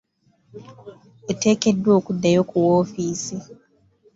[1.31, 3.35] Oteekeddwa okuddayo ku woofiisi